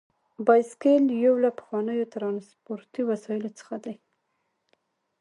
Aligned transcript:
بایسکل 0.45 1.03
یو 1.25 1.35
له 1.43 1.49
پخوانیو 1.59 2.11
ترانسپورتي 2.13 3.01
وسایلو 3.09 3.49
څخه 3.59 3.75
دی. 3.83 3.95